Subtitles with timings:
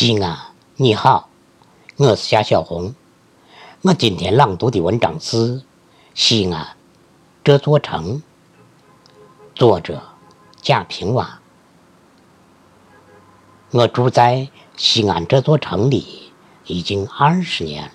[0.00, 0.38] 西安，
[0.76, 1.28] 你好，
[1.96, 2.94] 我是夏小红。
[3.82, 5.56] 我今天朗读的文章是
[6.14, 6.76] 《西安
[7.42, 8.18] 这座城》，
[9.56, 10.00] 作者
[10.62, 11.26] 贾平凹。
[13.72, 16.30] 我住在西安这座城里
[16.66, 17.90] 已经二十年了。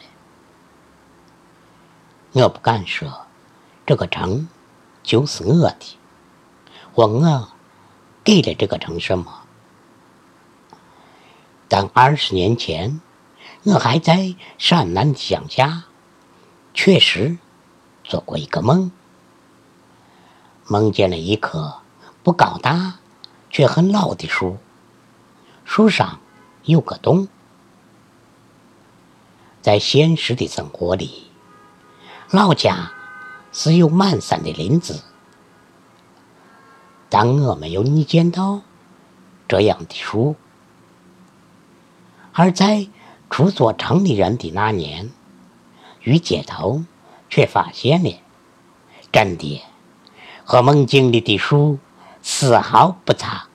[2.34, 3.10] 我不敢说
[3.86, 4.50] 这个城
[5.04, 5.98] 就是我的，
[6.96, 7.48] 问我
[8.26, 9.43] 给了这个城什么？
[11.74, 13.02] 但二十年前，
[13.64, 15.86] 我还在陕南的乡下，
[16.72, 17.40] 确实
[18.04, 18.92] 做过一个梦，
[20.68, 21.78] 梦见了一棵
[22.22, 23.00] 不高大
[23.50, 24.60] 却很老的树，
[25.66, 26.20] 树上
[26.62, 27.28] 有个洞。
[29.64, 31.24] 在现实的生活里，
[32.30, 32.92] 老家
[33.52, 35.02] 是有满山的林子，
[37.10, 38.62] 但我没有你见到
[39.48, 40.36] 这样的树。
[42.34, 42.88] 而在
[43.30, 45.12] 出做城里人的那年，
[46.02, 46.84] 于街头
[47.30, 48.12] 却发现了，
[49.12, 49.62] 真的
[50.44, 51.78] 和梦境里的树
[52.24, 53.48] 丝毫不差。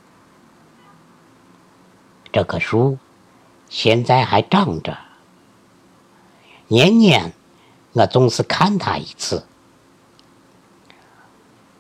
[2.31, 2.99] 这棵树
[3.69, 4.97] 现在还长着，
[6.69, 7.33] 年年
[7.93, 9.45] 我总是看它一次，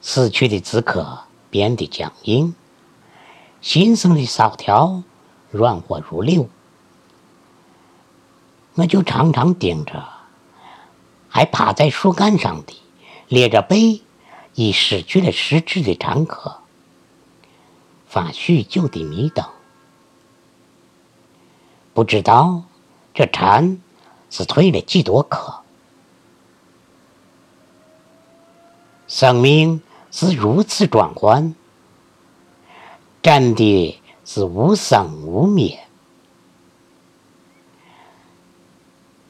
[0.01, 2.55] 死去的枝壳变得僵硬，
[3.61, 5.05] 新生的梢条
[5.53, 6.49] 软和如柳。
[8.79, 10.09] 我就常常盯着，
[11.29, 12.81] 还趴在树干上的
[13.27, 14.03] 咧着背、
[14.55, 16.59] 已失去了食指的蝉壳，
[18.07, 19.45] 发许久的迷瞪，
[21.93, 22.63] 不知道
[23.13, 23.83] 这蝉
[24.31, 25.59] 是蜕了几多颗。
[29.09, 31.53] 生命是如此转换，
[33.21, 35.88] 真的是无生无灭。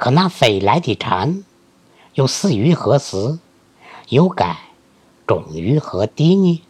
[0.09, 1.45] 可那飞来的蝉，
[2.15, 3.39] 又死于何时？
[4.09, 4.57] 又该
[5.27, 6.63] 终于何地呢？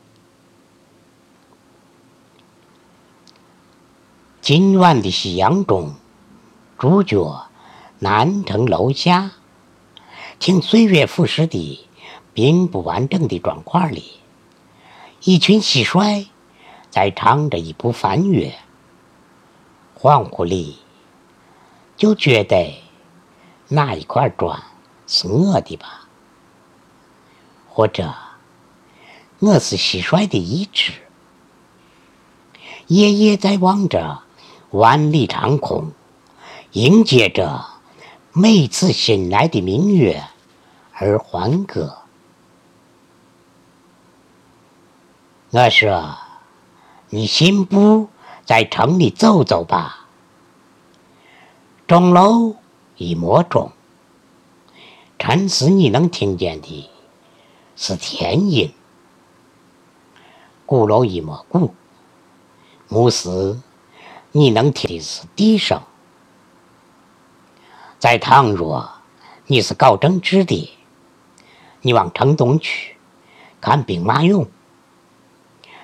[4.40, 5.94] 今晚的夕阳中，
[6.80, 7.46] 主角
[8.00, 9.30] 南城楼下，
[10.40, 11.86] 听岁月腐蚀的
[12.34, 14.14] 并不完整的砖块里，
[15.22, 16.26] 一群蟋蟀
[16.90, 18.52] 在唱着一部梵乐。
[19.96, 20.78] 恍惚里，
[21.96, 22.82] 就觉得。
[23.68, 24.62] 那一块砖
[25.06, 26.08] 是我的吧？
[27.68, 28.14] 或者
[29.40, 30.92] 我是蟋蟀的一只，
[32.86, 34.22] 夜夜在望着
[34.70, 35.92] 万里长空，
[36.72, 37.66] 迎接着
[38.32, 40.24] 每次醒来的明月
[40.94, 41.98] 而欢歌。
[45.50, 46.16] 我说
[47.10, 48.08] ：“你信步
[48.44, 50.06] 在城里走走吧，
[51.86, 52.56] 钟楼。”
[52.98, 53.70] 一抹钟，
[55.20, 56.90] 禅师，你能听见的
[57.76, 58.72] 是天音；
[60.66, 61.72] 鼓楼一抹鼓，
[62.88, 63.60] 牧师，
[64.32, 65.80] 你能听的是笛声。
[68.00, 68.90] 在倘若
[69.46, 70.68] 你是搞政治的，
[71.82, 72.96] 你往城东去
[73.60, 74.48] 看兵马俑；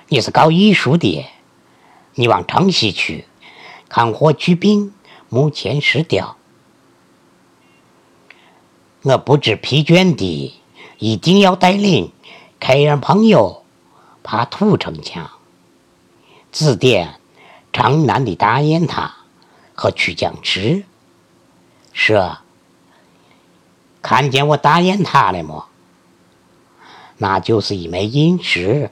[0.09, 1.25] 你是搞艺术的，
[2.15, 3.23] 你往城西去
[3.87, 4.93] 看霍去病
[5.29, 6.35] 墓前石雕。
[9.05, 10.55] 我不知疲倦地，
[10.97, 12.11] 一定要带领
[12.59, 13.63] 客人朋友
[14.23, 15.29] 爬土城墙，
[16.51, 17.19] 指点
[17.71, 19.15] 城南的大雁塔
[19.75, 20.85] 和曲江池。
[21.93, 22.39] 说
[24.01, 25.67] ：“看见我大雁塔了么？
[27.19, 28.89] 那就是一枚银石。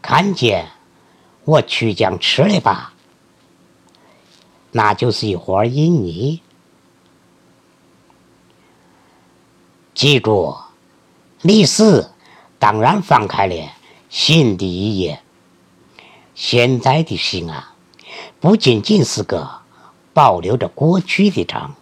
[0.00, 0.70] 看见
[1.44, 2.94] 我曲江池了吧？
[4.70, 6.40] 那就是一盒印泥。”
[9.98, 10.56] 记住，
[11.42, 12.08] 历史
[12.60, 13.72] 当然翻开了
[14.08, 15.20] 新的一页。
[16.36, 17.64] 现在的西安
[18.38, 19.62] 不仅仅是个
[20.14, 21.72] 保留着过去的城，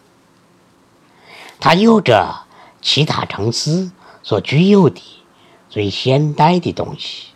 [1.60, 2.46] 它有着
[2.80, 3.90] 其他城市
[4.22, 5.02] 所具有的
[5.68, 7.26] 最现代的东西，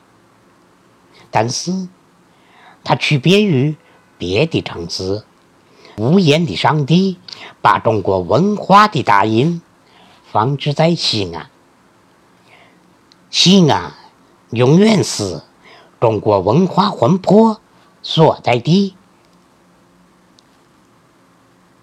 [1.30, 1.88] 但是
[2.82, 3.76] 它区别于
[4.16, 5.24] 别的城市。
[5.98, 7.18] 无言的上帝
[7.60, 9.60] 把中国文化的大印。
[10.32, 11.50] 放置在西安，
[13.30, 13.92] 西安
[14.50, 15.42] 永远是
[16.00, 17.60] 中国文化魂魄
[18.00, 18.94] 所在地。